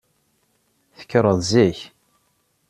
Tekkreḍ 0.97 1.39
zik. 1.51 1.79